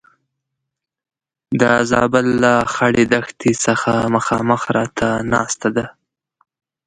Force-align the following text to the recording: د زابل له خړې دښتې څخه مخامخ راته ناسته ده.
د 1.59 1.61
زابل 1.91 2.25
له 2.43 2.53
خړې 2.73 3.03
دښتې 3.13 3.51
څخه 3.65 3.91
مخامخ 4.15 4.61
راته 4.77 5.07
ناسته 5.33 5.67
ده. 5.75 5.85